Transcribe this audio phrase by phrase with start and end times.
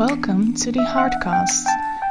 [0.00, 1.66] Welcome to the Heartcast.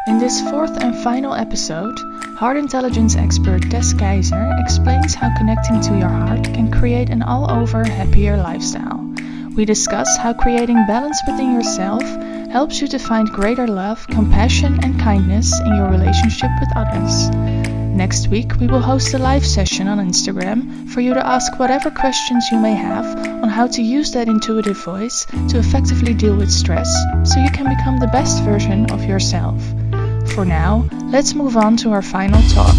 [0.05, 1.97] In this fourth and final episode,
[2.37, 7.49] heart intelligence expert Des Keizer explains how connecting to your heart can create an all
[7.49, 9.11] over happier lifestyle.
[9.55, 12.03] We discuss how creating balance within yourself
[12.51, 17.29] helps you to find greater love, compassion, and kindness in your relationship with others.
[17.97, 21.89] Next week, we will host a live session on Instagram for you to ask whatever
[21.89, 26.89] questions you may have how to use that intuitive voice to effectively deal with stress
[27.25, 29.61] so you can become the best version of yourself.
[30.33, 32.73] For now, let's move on to our final talk.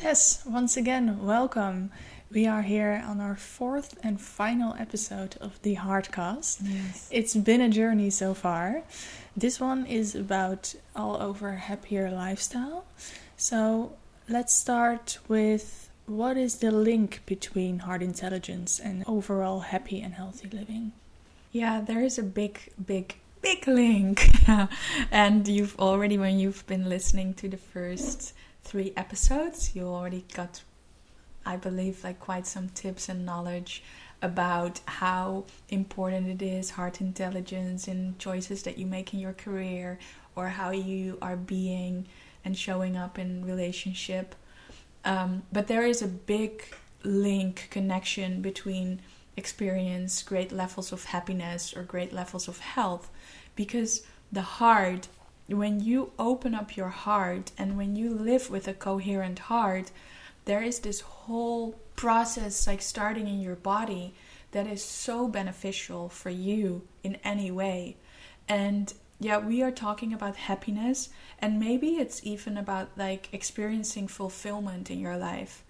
[0.00, 1.90] Yes, once again, welcome.
[2.30, 6.60] We are here on our fourth and final episode of the Heartcast.
[6.62, 7.08] Yes.
[7.10, 8.84] It's been a journey so far.
[9.36, 12.84] This one is about all over happier lifestyle.
[13.36, 13.94] So
[14.28, 20.48] let's start with what is the link between heart intelligence and overall happy and healthy
[20.48, 20.92] living?
[21.52, 24.30] Yeah, there is a big, big, big link.
[25.10, 28.32] and you've already, when you've been listening to the first
[28.64, 30.62] three episodes, you already got,
[31.44, 33.82] I believe, like quite some tips and knowledge
[34.22, 39.98] about how important it is heart intelligence in choices that you make in your career
[40.34, 42.06] or how you are being
[42.44, 44.34] and showing up in relationship
[45.04, 46.64] um, but there is a big
[47.02, 49.00] link connection between
[49.36, 53.08] experience great levels of happiness or great levels of health
[53.54, 55.08] because the heart
[55.46, 59.92] when you open up your heart and when you live with a coherent heart
[60.44, 64.14] there is this whole process like starting in your body
[64.52, 67.96] that is so beneficial for you in any way.
[68.48, 74.90] And yeah we are talking about happiness and maybe it's even about like experiencing fulfillment
[74.90, 75.64] in your life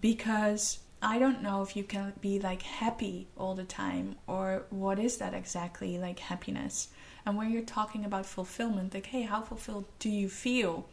[0.00, 4.98] because I don't know if you can be like happy all the time or what
[4.98, 6.88] is that exactly like happiness.
[7.26, 10.86] And when you're talking about fulfillment, like, hey, how fulfilled do you feel?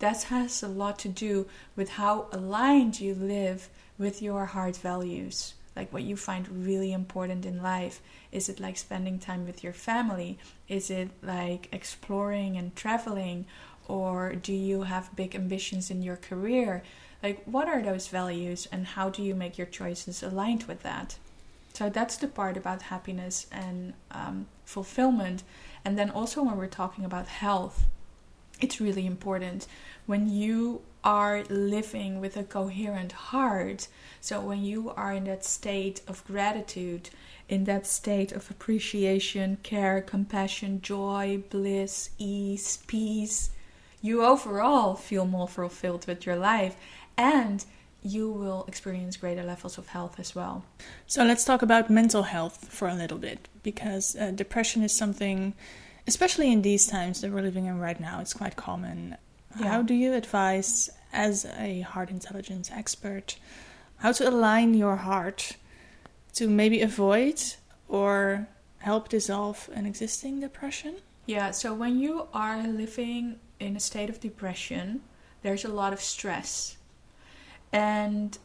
[0.00, 1.46] That has a lot to do
[1.76, 5.54] with how aligned you live with your heart values.
[5.76, 8.00] Like what you find really important in life.
[8.30, 10.38] Is it like spending time with your family?
[10.68, 13.46] Is it like exploring and traveling?
[13.86, 16.82] Or do you have big ambitions in your career?
[17.22, 21.16] Like, what are those values and how do you make your choices aligned with that?
[21.72, 25.42] So, that's the part about happiness and um, fulfillment.
[25.84, 27.84] And then, also, when we're talking about health,
[28.60, 29.66] it's really important
[30.06, 33.88] when you are living with a coherent heart.
[34.20, 37.10] So, when you are in that state of gratitude,
[37.48, 43.50] in that state of appreciation, care, compassion, joy, bliss, ease, peace,
[44.00, 46.76] you overall feel more fulfilled with your life
[47.16, 47.64] and
[48.02, 50.64] you will experience greater levels of health as well.
[51.06, 55.54] So let's talk about mental health for a little bit because uh, depression is something,
[56.06, 59.16] especially in these times that we're living in right now, it's quite common.
[59.58, 59.68] Yeah.
[59.68, 63.36] How do you advise, as a heart intelligence expert,
[63.98, 65.56] how to align your heart
[66.34, 67.40] to maybe avoid
[67.88, 68.48] or
[68.78, 70.96] help dissolve an existing depression?
[71.26, 75.02] Yeah, so when you are living in a state of depression,
[75.42, 76.76] there's a lot of stress.
[77.72, 78.36] And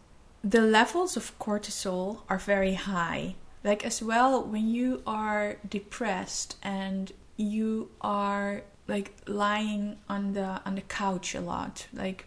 [0.43, 3.35] the levels of cortisol are very high.
[3.63, 10.75] Like, as well, when you are depressed and you are like lying on the on
[10.75, 12.25] the couch a lot like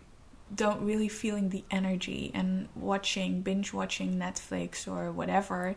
[0.55, 5.75] don't really feeling the energy and watching binge watching netflix or whatever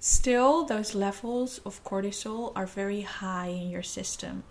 [0.00, 4.42] still those levels of cortisol are very high in your system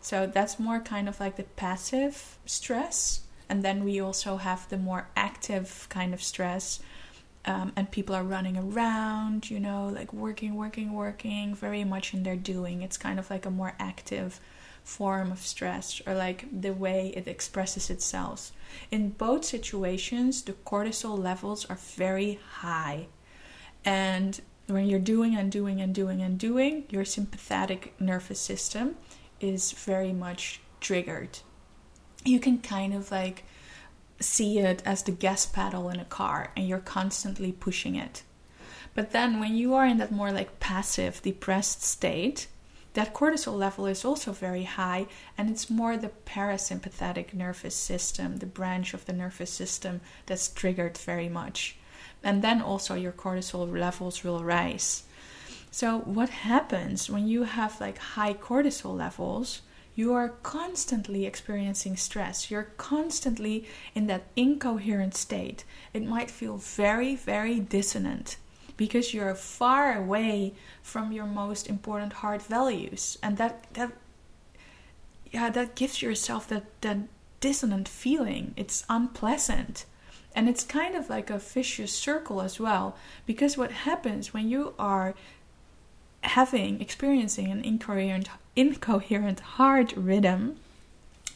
[0.00, 3.20] so that's more kind of like the passive stress.
[3.48, 6.80] And then we also have the more active kind of stress.
[7.44, 12.22] Um, and people are running around, you know, like working, working, working, very much in
[12.22, 12.82] their doing.
[12.82, 14.40] It's kind of like a more active
[14.84, 18.52] form of stress or like the way it expresses itself.
[18.90, 23.06] In both situations, the cortisol levels are very high.
[23.84, 28.96] And when you're doing and doing and doing and doing, your sympathetic nervous system
[29.40, 31.38] is very much triggered.
[32.24, 33.44] You can kind of like
[34.20, 38.22] see it as the gas pedal in a car and you're constantly pushing it.
[38.94, 42.48] But then when you are in that more like passive, depressed state,
[42.94, 45.06] that cortisol level is also very high
[45.38, 50.98] and it's more the parasympathetic nervous system, the branch of the nervous system that's triggered
[50.98, 51.76] very much.
[52.22, 55.04] And then also your cortisol levels will rise.
[55.70, 59.62] So, what happens when you have like high cortisol levels?
[59.94, 62.50] You are constantly experiencing stress.
[62.50, 65.64] You're constantly in that incoherent state.
[65.92, 68.36] It might feel very, very dissonant
[68.80, 73.18] because you're far away from your most important heart values.
[73.22, 73.92] And that that
[75.30, 76.96] yeah that gives yourself that that
[77.40, 78.54] dissonant feeling.
[78.56, 79.84] It's unpleasant.
[80.34, 82.96] And it's kind of like a vicious circle as well
[83.26, 85.14] because what happens when you are
[86.22, 90.56] having experiencing an incoherent incoherent heart rhythm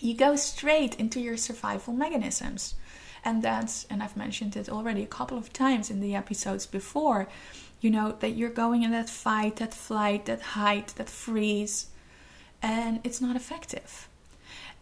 [0.05, 2.75] you go straight into your survival mechanisms.
[3.27, 7.27] And that's and i've mentioned it already a couple of times in the episodes before
[7.81, 11.87] you know that you're going in that fight that flight that hide that freeze
[12.63, 14.09] and it's not effective.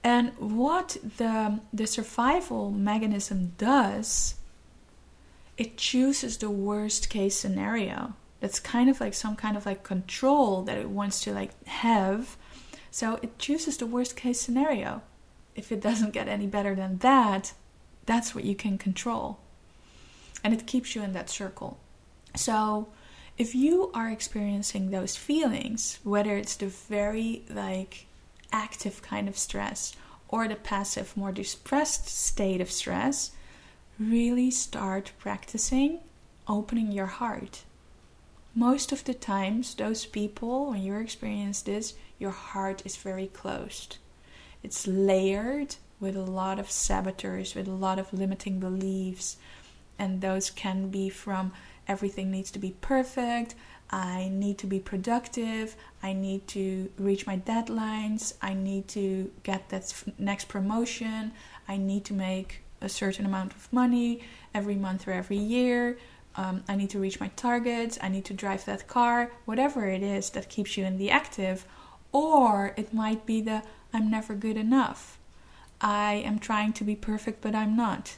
[0.05, 4.35] And what the the survival mechanism does
[5.57, 8.15] it chooses the worst case scenario.
[8.41, 12.37] That's kind of like some kind of like control that it wants to like have.
[12.91, 15.03] So it chooses the worst case scenario
[15.55, 17.53] if it doesn't get any better than that
[18.07, 19.39] that's what you can control.
[20.43, 21.79] And it keeps you in that circle.
[22.35, 22.89] So,
[23.39, 28.07] if you are experiencing those feelings, whether it's the very like
[28.53, 29.95] active kind of stress
[30.29, 33.33] or the passive, more depressed state of stress,
[33.99, 36.01] really start practicing
[36.49, 37.63] opening your heart.
[38.55, 43.97] Most of the times, those people, when you experience this, your heart is very closed.
[44.63, 49.37] It's layered with a lot of saboteurs, with a lot of limiting beliefs.
[49.99, 51.53] And those can be from
[51.87, 53.55] everything needs to be perfect,
[53.91, 59.69] I need to be productive, I need to reach my deadlines, I need to get
[59.69, 61.33] that next promotion,
[61.69, 64.23] I need to make a certain amount of money
[64.55, 65.99] every month or every year.
[66.35, 70.03] Um, I need to reach my targets, I need to drive that car, whatever it
[70.03, 71.67] is that keeps you in the active.
[72.13, 73.63] Or it might be the
[73.93, 75.19] I'm never good enough.
[75.81, 78.17] I am trying to be perfect, but I'm not.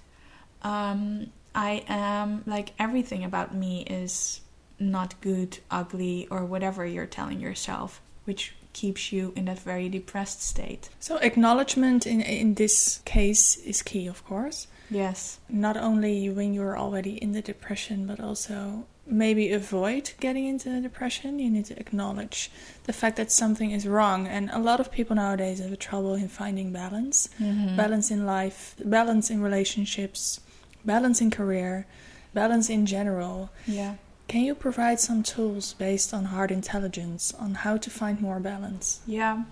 [0.62, 4.40] Um, I am like everything about me is
[4.78, 10.42] not good, ugly, or whatever you're telling yourself, which keeps you in that very depressed
[10.42, 10.88] state.
[10.98, 14.66] So, acknowledgement in, in this case is key, of course.
[14.90, 15.38] Yes.
[15.48, 21.38] Not only when you're already in the depression, but also maybe avoid getting into depression.
[21.38, 22.50] You need to acknowledge
[22.84, 24.26] the fact that something is wrong.
[24.26, 27.76] And a lot of people nowadays have trouble in finding balance mm-hmm.
[27.76, 30.40] balance in life, balance in relationships,
[30.84, 31.86] balance in career,
[32.32, 33.50] balance in general.
[33.66, 33.96] Yeah.
[34.26, 39.00] Can you provide some tools based on heart intelligence on how to find more balance?
[39.06, 39.44] Yeah.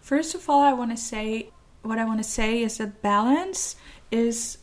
[0.00, 1.50] First of all, I want to say
[1.82, 3.76] what I want to say is that balance
[4.10, 4.58] is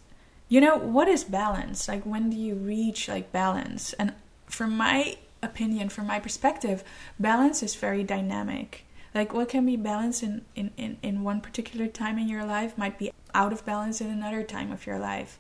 [0.50, 4.14] you know what is balance like when do you reach like balance and
[4.48, 6.84] from my opinion, from my perspective,
[7.20, 8.86] balance is very dynamic.
[9.14, 12.78] Like what can be balanced in, in, in, in one particular time in your life
[12.78, 15.40] might be out of balance in another time of your life.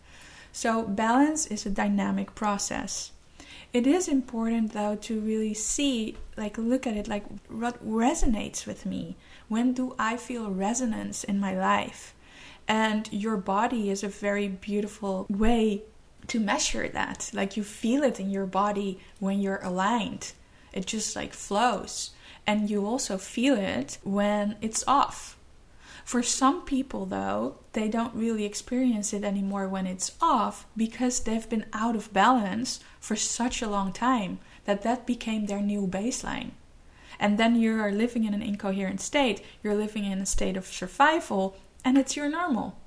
[0.51, 3.12] So, balance is a dynamic process.
[3.74, 8.86] It is important though to really see, like, look at it like what resonates with
[8.86, 9.18] me.
[9.50, 12.15] When do I feel resonance in my life?
[12.68, 15.83] And your body is a very beautiful way
[16.27, 17.29] to measure that.
[17.33, 20.33] Like you feel it in your body when you're aligned.
[20.73, 22.11] It just like flows.
[22.45, 25.37] And you also feel it when it's off.
[26.07, 31.49] For some people, though, they don't really experience it anymore when it's off because they've
[31.49, 36.51] been out of balance for such a long time that that became their new baseline.
[37.19, 40.68] And then you are living in an incoherent state, you're living in a state of
[40.68, 42.77] survival, and it's your normal.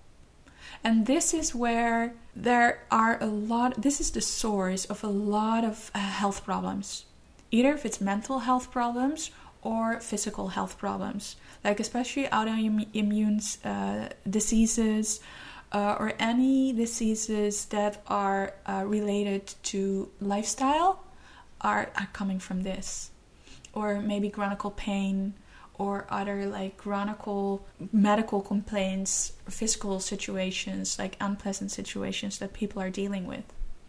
[0.83, 5.65] And this is where there are a lot, this is the source of a lot
[5.65, 7.05] of uh, health problems.
[7.51, 9.31] Either if it's mental health problems
[9.63, 15.21] or physical health problems, like especially autoimmune uh, diseases
[15.73, 21.05] uh, or any diseases that are uh, related to lifestyle
[21.61, 23.11] are, are coming from this.
[23.73, 25.35] Or maybe chronic pain
[25.81, 27.27] or other like chronic
[27.91, 33.45] medical complaints, physical situations, like unpleasant situations that people are dealing with.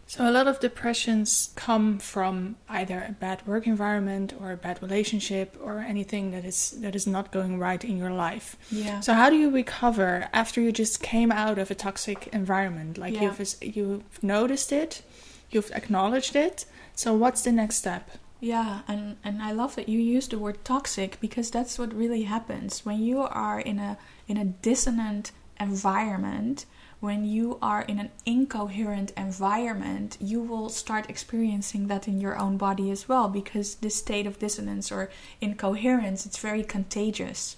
[0.06, 4.82] So, a lot of depressions come from either a bad work environment or a bad
[4.82, 8.56] relationship or anything that is that is not going right in your life.
[8.70, 9.00] Yeah.
[9.00, 12.96] So, how do you recover after you just came out of a toxic environment?
[12.96, 13.22] Like yeah.
[13.22, 15.02] you've you've noticed it,
[15.50, 16.64] you've acknowledged it.
[16.94, 18.10] So, what's the next step?
[18.44, 22.24] Yeah, and, and I love that you use the word toxic because that's what really
[22.24, 23.96] happens when you are in a
[24.26, 25.30] in a dissonant
[25.60, 26.66] environment,
[26.98, 32.56] when you are in an incoherent environment, you will start experiencing that in your own
[32.56, 35.08] body as well because this state of dissonance or
[35.40, 37.54] incoherence, it's very contagious.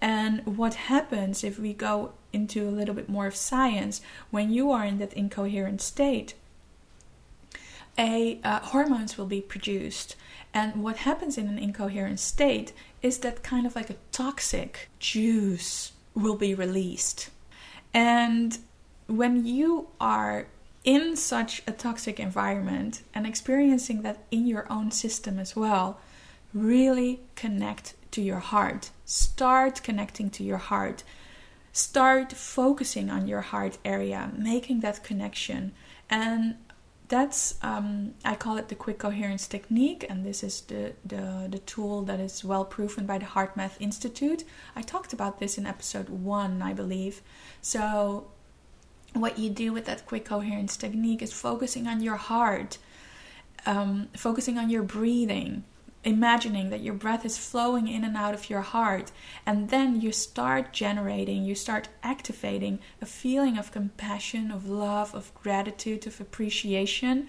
[0.00, 4.70] And what happens if we go into a little bit more of science when you
[4.70, 6.34] are in that incoherent state?
[7.98, 10.16] A uh, hormones will be produced.
[10.52, 12.72] And what happens in an incoherent state
[13.02, 17.30] is that kind of like a toxic juice will be released.
[17.92, 18.58] And
[19.06, 20.46] when you are
[20.84, 25.98] in such a toxic environment and experiencing that in your own system as well,
[26.52, 28.90] really connect to your heart.
[29.04, 31.02] Start connecting to your heart.
[31.72, 35.72] Start focusing on your heart area, making that connection.
[36.08, 36.56] And
[37.08, 41.58] that's um, I call it the quick coherence technique, and this is the, the the
[41.58, 44.44] tool that is well proven by the HeartMath Institute.
[44.74, 47.20] I talked about this in episode one, I believe.
[47.60, 48.28] So,
[49.12, 52.78] what you do with that quick coherence technique is focusing on your heart,
[53.66, 55.64] um, focusing on your breathing,
[56.04, 59.10] imagining that your breath is flowing in and out of your heart
[59.46, 65.34] and then you start generating you start activating a feeling of compassion of love of
[65.34, 67.26] gratitude of appreciation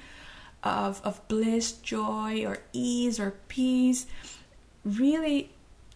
[0.66, 4.08] of, of bliss joy or ease or peace.
[4.84, 5.52] Really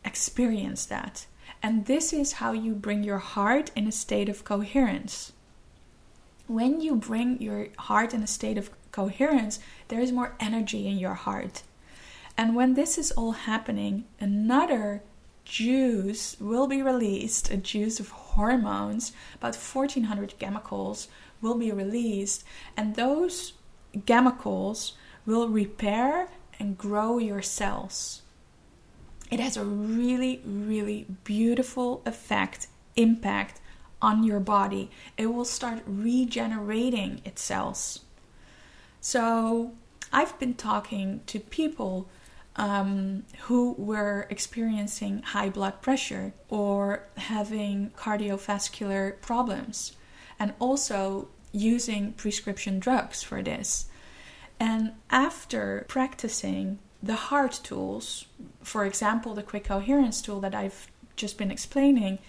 [0.05, 1.25] experience that.
[1.61, 5.33] And this is how you bring your heart in a state of coherence.
[6.47, 9.59] When you bring your heart in a state of coherence
[9.89, 11.61] there is more energy in your heart
[12.39, 15.03] and when this is all happening, another
[15.43, 21.09] juice will be released, a juice of hormones, about 1400 chemicals
[21.41, 22.45] will be released,
[22.77, 23.55] and those
[24.05, 24.93] chemicals
[25.25, 28.21] will repair and grow your cells.
[29.29, 33.59] It has a really, really beautiful effect, impact
[34.01, 34.89] on your body.
[35.17, 37.99] It will start regenerating its cells.
[39.01, 39.73] So,
[40.13, 42.07] I've been talking to people
[42.59, 49.93] um, who were experiencing high blood pressure or having cardiovascular problems,
[50.37, 53.87] and also using prescription drugs for this.
[54.59, 58.25] And after practicing the heart tools,
[58.61, 62.19] for example, the quick coherence tool that I've just been explaining,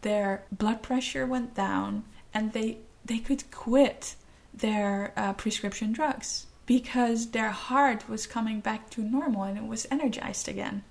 [0.00, 4.16] their blood pressure went down and they, they could quit
[4.54, 9.86] their uh, prescription drugs because their heart was coming back to normal and it was
[9.90, 10.82] energized again.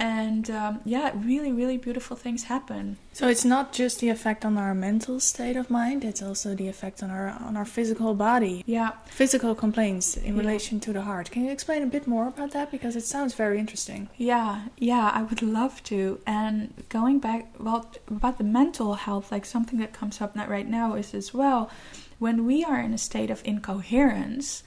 [0.00, 2.98] And um, yeah, really, really beautiful things happen.
[3.12, 6.68] So it's not just the effect on our mental state of mind; it's also the
[6.68, 8.62] effect on our on our physical body.
[8.64, 10.40] Yeah, physical complaints in yeah.
[10.40, 11.32] relation to the heart.
[11.32, 14.08] Can you explain a bit more about that because it sounds very interesting?
[14.16, 16.20] Yeah, yeah, I would love to.
[16.28, 20.68] And going back, well, about the mental health, like something that comes up not right
[20.68, 21.70] now is as well
[22.18, 24.62] when we are in a state of incoherence,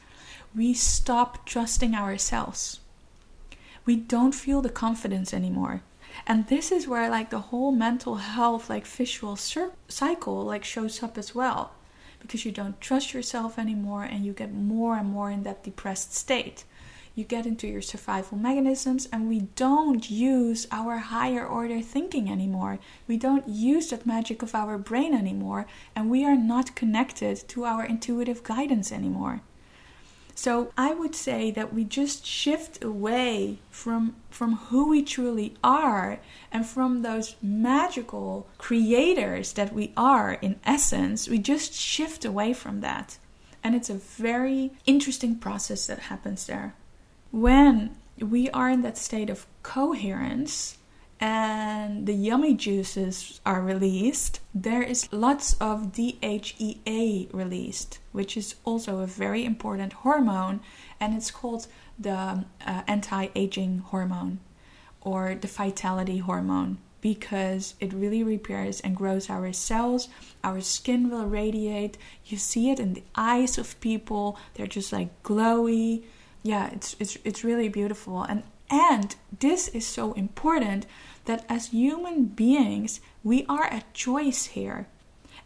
[0.56, 2.80] we stop trusting ourselves.
[3.86, 5.82] We don't feel the confidence anymore.
[6.28, 11.18] And this is where like the whole mental health like visual cycle like shows up
[11.18, 11.72] as well
[12.20, 16.14] because you don't trust yourself anymore and you get more and more in that depressed
[16.14, 16.64] state.
[17.14, 22.80] You get into your survival mechanisms and we don't use our higher order thinking anymore.
[23.08, 25.66] We don't use that magic of our brain anymore
[25.96, 29.42] and we are not connected to our intuitive guidance anymore.
[30.36, 36.20] So I would say that we just shift away from from who we truly are
[36.52, 41.28] and from those magical creators that we are in essence.
[41.28, 43.18] We just shift away from that.
[43.64, 46.74] And it's a very interesting process that happens there.
[47.32, 50.78] When we are in that state of coherence,
[51.22, 59.00] and the yummy juices are released, there is lots of DHEA released, which is also
[59.00, 60.62] a very important hormone,
[61.00, 64.40] and it's called the uh, anti aging hormone
[65.00, 70.08] or the vitality hormone because it really repairs and grows our cells.
[70.44, 71.98] Our skin will radiate.
[72.26, 76.04] You see it in the eyes of people, they're just like glowy.
[76.44, 78.24] Yeah, it's, it's, it's really beautiful.
[78.24, 80.86] And, and this is so important
[81.26, 84.88] that as human beings, we are a choice here.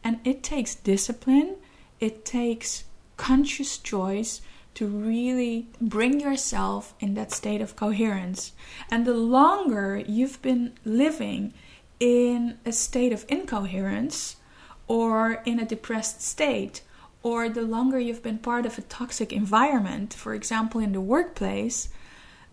[0.04, 1.56] And it takes discipline,
[2.00, 2.84] it takes
[3.18, 4.42] conscious choice
[4.76, 8.52] to really bring yourself in that state of coherence.
[8.92, 11.54] And the longer you've been living
[12.00, 14.36] in a state of incoherence
[14.88, 16.82] or in a depressed state,
[17.26, 21.90] or the longer you've been part of a toxic environment, for example, in the workplace,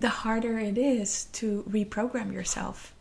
[0.00, 2.94] the harder it is to reprogram yourself.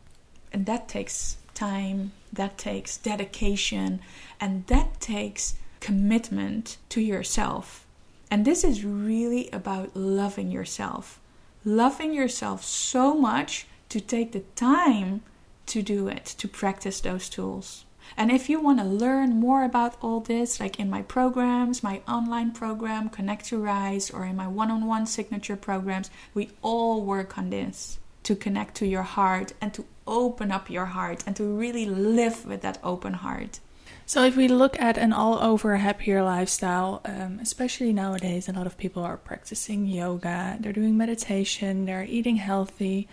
[0.51, 4.01] And that takes time, that takes dedication,
[4.37, 7.87] and that takes commitment to yourself.
[8.29, 11.21] And this is really about loving yourself.
[11.63, 15.21] Loving yourself so much to take the time
[15.67, 17.85] to do it, to practice those tools.
[18.17, 22.01] And if you want to learn more about all this, like in my programs, my
[22.07, 27.01] online program, Connect to Rise, or in my one on one signature programs, we all
[27.01, 31.35] work on this to connect to your heart and to open up your heart and
[31.35, 33.59] to really live with that open heart.
[34.05, 38.67] So, if we look at an all over happier lifestyle, um, especially nowadays, a lot
[38.67, 43.07] of people are practicing yoga, they're doing meditation, they're eating healthy.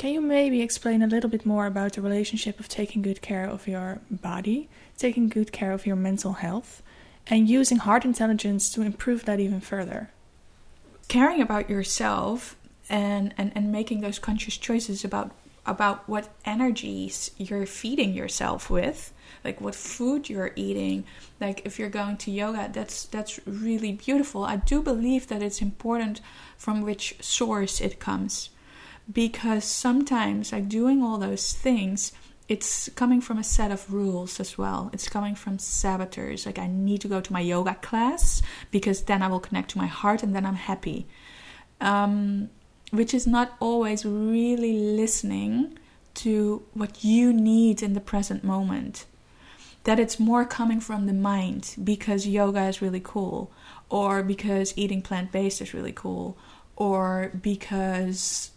[0.00, 3.44] Can you maybe explain a little bit more about the relationship of taking good care
[3.44, 6.82] of your body, taking good care of your mental health,
[7.26, 10.08] and using heart intelligence to improve that even further?
[11.08, 12.56] Caring about yourself
[12.88, 15.32] and, and, and making those conscious choices about
[15.66, 19.12] about what energies you're feeding yourself with
[19.44, 21.04] like what food you're eating.
[21.42, 24.44] Like if you're going to yoga that's that's really beautiful.
[24.44, 26.22] I do believe that it's important
[26.56, 28.48] from which source it comes
[29.12, 32.12] because sometimes like doing all those things
[32.50, 34.90] it's coming from a set of rules as well.
[34.92, 36.46] It's coming from saboteurs.
[36.46, 39.78] Like, I need to go to my yoga class because then I will connect to
[39.78, 41.06] my heart and then I'm happy.
[41.80, 42.50] Um,
[42.90, 45.78] which is not always really listening
[46.14, 49.06] to what you need in the present moment
[49.84, 53.50] that it's more coming from the mind because yoga is really cool,
[53.88, 56.36] or because eating plant based is really cool,
[56.76, 58.50] or because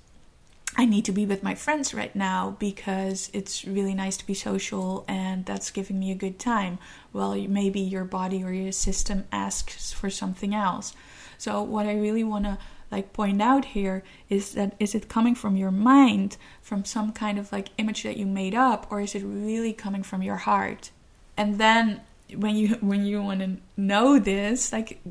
[0.76, 4.34] I need to be with my friends right now because it's really nice to be
[4.34, 6.80] social and that's giving me a good time.
[7.12, 10.94] Well, maybe your body or your system asks for something else.
[11.38, 12.58] So, what I really want to
[12.94, 17.40] like point out here is that is it coming from your mind from some kind
[17.40, 20.92] of like image that you made up or is it really coming from your heart
[21.36, 22.02] and then
[22.36, 25.02] when you when you want to know this like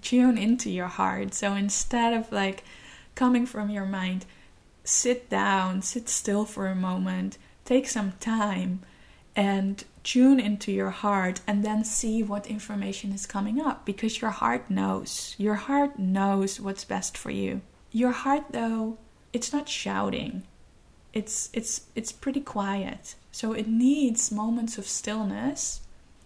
[0.00, 2.64] tune into your heart so instead of like
[3.14, 4.24] coming from your mind
[4.88, 8.80] sit down sit still for a moment take some time
[9.36, 14.30] and tune into your heart and then see what information is coming up because your
[14.30, 15.36] heart knows.
[15.38, 17.60] Your heart knows what's best for you.
[17.92, 18.96] Your heart though
[19.34, 20.44] it's not shouting.
[21.12, 23.16] It's it's it's pretty quiet.
[23.30, 25.82] So it needs moments of stillness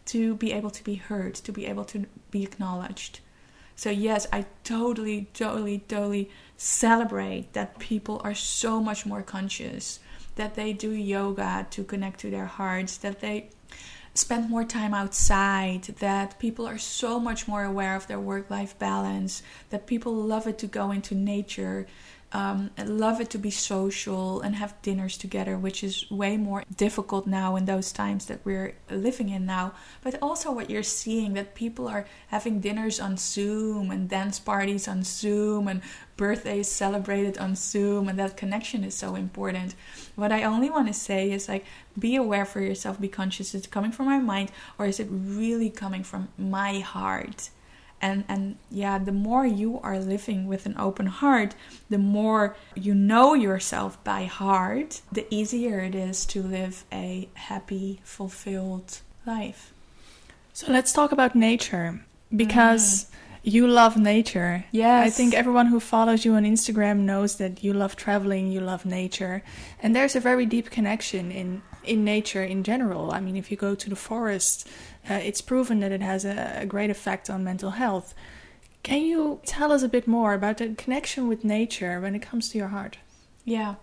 [0.06, 3.18] to be able to be heard, to be able to be acknowledged.
[3.82, 9.98] So, yes, I totally, totally, totally celebrate that people are so much more conscious,
[10.36, 13.50] that they do yoga to connect to their hearts, that they
[14.14, 18.78] spend more time outside, that people are so much more aware of their work life
[18.78, 21.88] balance, that people love it to go into nature,
[22.34, 27.26] um, love it to be social and have dinners together, which is way more difficult
[27.26, 29.74] now in those times that we're living in now.
[30.02, 34.88] But also, what you're seeing that people are having dinners on Zoom and dance parties
[34.88, 35.82] on Zoom and
[36.16, 39.74] birthdays celebrated on Zoom, and that connection is so important.
[40.16, 41.66] What I only want to say is like,
[41.98, 43.54] be aware for yourself, be conscious.
[43.54, 47.50] Is it coming from my mind or is it really coming from my heart?
[48.02, 51.54] And and yeah the more you are living with an open heart
[51.88, 58.00] the more you know yourself by heart the easier it is to live a happy
[58.02, 59.72] fulfilled life.
[60.52, 63.08] So let's talk about nature because mm.
[63.44, 64.64] you love nature.
[64.70, 65.06] Yes.
[65.06, 68.84] i think everyone who follows you on instagram knows that you love traveling you love
[68.84, 69.42] nature
[69.80, 73.56] and there's a very deep connection in in nature in general i mean if you
[73.56, 74.68] go to the forest
[75.08, 78.14] uh, it's proven that it has a, a great effect on mental health.
[78.82, 82.48] Can you tell us a bit more about the connection with nature when it comes
[82.50, 82.98] to your heart?
[83.44, 83.76] Yeah,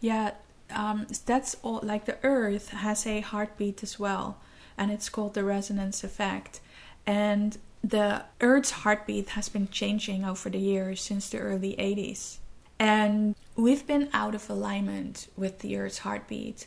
[0.00, 0.32] yeah,
[0.70, 1.80] um, that's all.
[1.82, 4.38] Like the earth has a heartbeat as well,
[4.76, 6.60] and it's called the resonance effect.
[7.06, 12.38] And the earth's heartbeat has been changing over the years since the early 80s.
[12.78, 16.66] And we've been out of alignment with the earth's heartbeat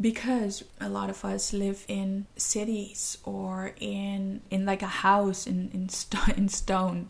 [0.00, 5.70] because a lot of us live in cities or in in like a house in
[5.72, 7.08] in, st- in stone.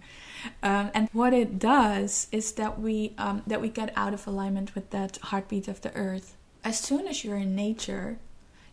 [0.63, 4.75] Um, and what it does is that we um, that we get out of alignment
[4.75, 6.37] with that heartbeat of the earth.
[6.65, 8.19] As soon as you're in nature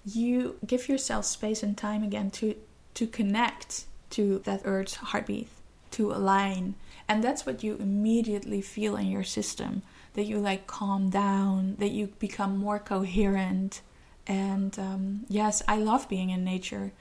[0.06, 2.56] you give yourself space and time again to
[2.94, 5.48] to connect to that earth's heartbeat
[5.92, 6.76] to align.
[7.08, 9.82] And that's what you immediately feel in your system
[10.14, 13.82] that you like calm down that you become more coherent
[14.28, 16.94] and um, yes, I love being in nature.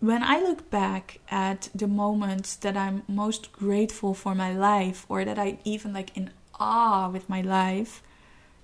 [0.00, 5.24] When I look back at the moments that I'm most grateful for my life, or
[5.24, 8.02] that I even like in awe with my life,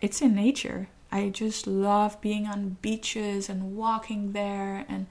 [0.00, 0.88] it's in nature.
[1.10, 5.06] I just love being on beaches and walking there and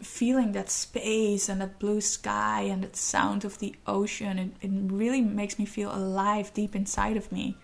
[0.00, 4.38] feeling that space and that blue sky and that sound of the ocean.
[4.38, 7.56] It, it really makes me feel alive deep inside of me.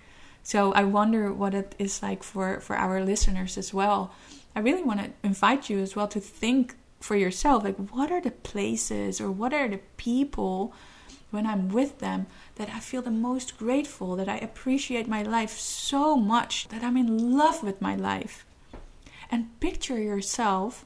[0.43, 4.13] So I wonder what it is like for, for our listeners as well
[4.55, 8.21] I really want to invite you as well to think for yourself like what are
[8.21, 10.73] the places or what are the people
[11.31, 15.59] when I'm with them that I feel the most grateful, that I appreciate my life
[15.59, 18.47] so much, that I'm in love with my life.
[19.31, 20.85] And picture yourself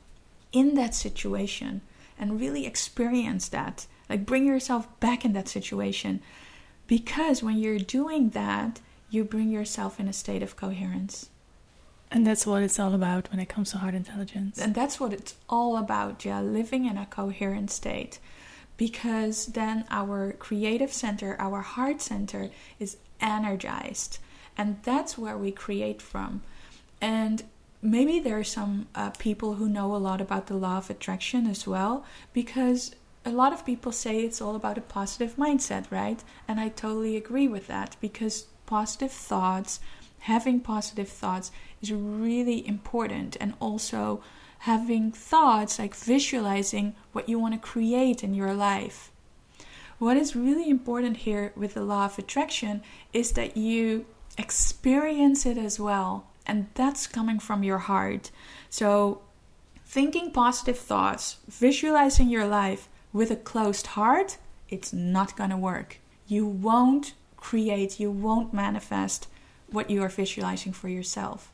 [0.51, 1.83] in that situation
[2.19, 3.87] and really experience that.
[4.09, 6.23] Like bring yourself back in that situation.
[6.87, 11.29] Because when you're doing that, you bring yourself in a state of coherence.
[12.11, 14.59] And that's what it's all about when it comes to heart intelligence.
[14.59, 18.19] And that's what it's all about, yeah, living in a coherent state.
[18.77, 24.19] Because then our creative center, our heart center, is energized.
[24.57, 26.43] And that's where we create from.
[27.01, 27.45] And
[27.83, 31.47] maybe there are some uh, people who know a lot about the law of attraction
[31.47, 32.95] as well, because
[33.25, 36.23] a lot of people say it's all about a positive mindset, right?
[36.47, 39.81] And I totally agree with that because positive thoughts,
[40.21, 41.51] having positive thoughts
[41.81, 44.23] is really important, and also
[44.61, 49.11] having thoughts like visualizing what you want to create in your life.
[49.99, 55.59] What is really important here with the law of attraction is that you experience it
[55.59, 58.31] as well and that's coming from your heart.
[58.71, 59.21] So,
[59.85, 64.39] thinking positive thoughts, visualizing your life with a closed heart,
[64.71, 65.99] it's not going to work.
[66.27, 69.29] You won't create, you won't manifest
[69.71, 71.53] what you are visualizing for yourself.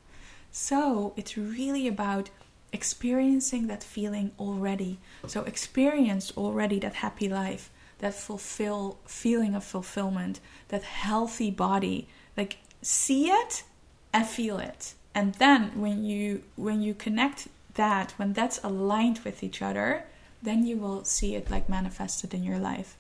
[0.51, 2.31] So, it's really about
[2.73, 4.99] experiencing that feeling already.
[5.27, 12.09] So, experience already that happy life, that fulfill feeling of fulfillment, that healthy body.
[12.37, 13.65] Like, see it
[14.13, 19.43] and feel it and then when you when you connect that when that's aligned with
[19.43, 20.05] each other
[20.43, 22.97] then you will see it like manifested in your life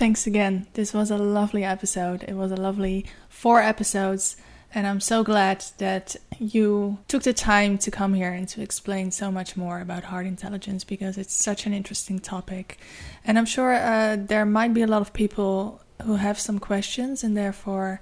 [0.00, 4.34] thanks again this was a lovely episode it was a lovely four episodes
[4.74, 9.10] and i'm so glad that you took the time to come here and to explain
[9.10, 12.78] so much more about heart intelligence because it's such an interesting topic
[13.26, 17.22] and i'm sure uh, there might be a lot of people who have some questions
[17.22, 18.00] and therefore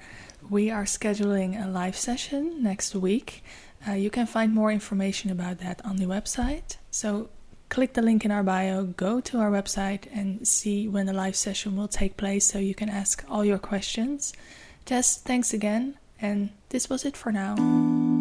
[0.48, 3.42] we are scheduling a live session next week.
[3.86, 6.76] Uh, you can find more information about that on the website.
[6.90, 7.28] So
[7.68, 11.36] click the link in our bio, go to our website, and see when the live
[11.36, 14.32] session will take place so you can ask all your questions.
[14.86, 18.17] Des, thanks again, and this was it for now.